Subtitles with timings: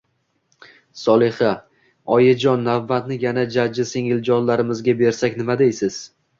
[1.01, 1.51] Solixa:
[2.17, 6.05] oyijon navbatni yana jajji singiljonlarimizga bersak nima deysiz?